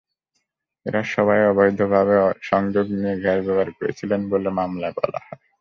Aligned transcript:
এঁরা 0.85 1.01
সবাই 1.15 1.39
অবৈধভাবে 1.47 2.15
সংযোগ 2.41 2.85
নিয়ে 2.93 3.15
গ্যাস 3.23 3.39
ব্যবহার 3.45 3.69
করছিলেন 3.77 4.21
বলে 4.31 4.49
মামলায় 4.57 4.95
বলা 4.97 5.19
হয়। 5.25 5.41